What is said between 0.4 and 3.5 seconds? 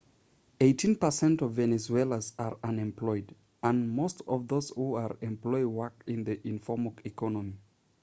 eighteen percent of venezuelans are unemployed